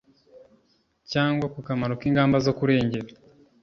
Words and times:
cyangwa 1.11 1.45
ku 1.53 1.59
kamaro 1.67 1.93
k 1.99 2.01
ingamba 2.09 2.37
zo 2.45 2.51
kurengera 2.57 3.09